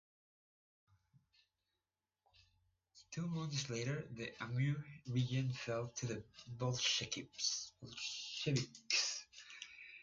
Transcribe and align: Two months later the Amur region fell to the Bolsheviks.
Two 3.11 3.27
months 3.27 3.69
later 3.69 4.07
the 4.15 4.31
Amur 4.41 4.83
region 5.11 5.51
fell 5.53 5.89
to 5.95 6.07
the 6.07 6.23
Bolsheviks. 6.57 7.73